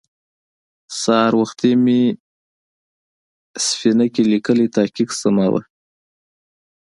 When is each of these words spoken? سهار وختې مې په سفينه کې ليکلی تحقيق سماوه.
سهار 1.01 1.33
وختې 1.41 1.71
مې 1.83 2.01
په 3.51 3.59
سفينه 3.67 4.05
کې 4.13 4.21
ليکلی 4.31 4.67
تحقيق 4.75 5.09
سماوه. 5.21 5.61